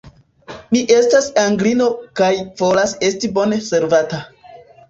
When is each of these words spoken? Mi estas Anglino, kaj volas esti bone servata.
Mi 0.75 0.79
estas 0.95 1.27
Anglino, 1.41 1.91
kaj 2.21 2.31
volas 2.63 2.97
esti 3.11 3.33
bone 3.37 3.63
servata. 3.71 4.25